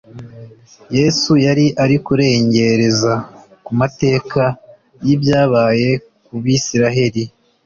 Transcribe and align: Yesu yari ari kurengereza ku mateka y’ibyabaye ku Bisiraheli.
Yesu 0.97 1.31
yari 1.45 1.65
ari 1.83 1.97
kurengereza 2.05 3.13
ku 3.65 3.71
mateka 3.81 4.41
y’ibyabaye 5.05 5.89
ku 6.25 6.33
Bisiraheli. 6.43 7.23